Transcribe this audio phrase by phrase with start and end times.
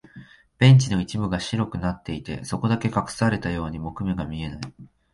[0.57, 4.61] ベンチの一部が白くなっていて、そこだけ隠されたように木目が見えない。